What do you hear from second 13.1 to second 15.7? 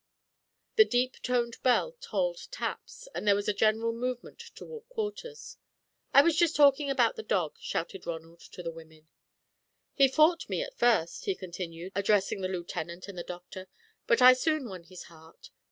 the Doctor; "but I soon won his heart.